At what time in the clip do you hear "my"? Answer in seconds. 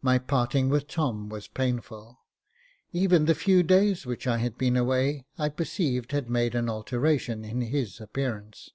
0.00-0.18